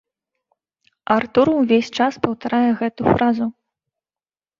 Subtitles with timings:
[1.15, 3.45] Артур увесь час паўтарае гэтую фразу.